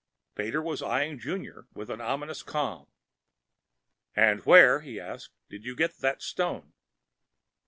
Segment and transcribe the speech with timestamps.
[0.33, 2.87] Pater was eyeing Junior with ominous calm.
[4.15, 6.73] "And where," he asked, "did you get that stone?"